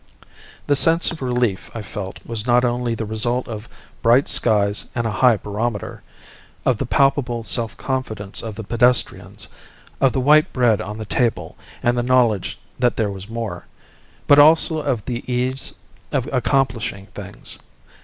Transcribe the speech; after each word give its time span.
The 0.65 0.75
sense 0.75 1.11
of 1.11 1.21
relief 1.21 1.69
I 1.75 1.83
felt 1.83 2.21
was 2.25 2.47
not 2.47 2.65
only 2.65 2.95
the 2.95 3.05
result 3.05 3.47
of 3.47 3.69
bright 4.01 4.27
skies 4.27 4.85
and 4.95 5.05
a 5.05 5.11
high 5.11 5.37
barometer, 5.37 6.01
of 6.65 6.77
the 6.77 6.87
palpable 6.87 7.43
self 7.43 7.77
confidence 7.77 8.41
of 8.41 8.55
the 8.55 8.63
pedestrians, 8.63 9.47
of 9.99 10.11
the 10.13 10.19
white 10.19 10.51
bread 10.53 10.81
on 10.81 10.97
the 10.97 11.05
table 11.05 11.55
and 11.83 11.95
the 11.95 12.01
knowledge 12.01 12.57
that 12.79 12.95
there 12.95 13.11
was 13.11 13.29
more, 13.29 13.67
but 14.25 14.39
also 14.39 14.79
of 14.79 15.05
the 15.05 15.23
ease 15.31 15.75
of 16.11 16.27
accomplishing 16.33 17.05
things. 17.13 17.59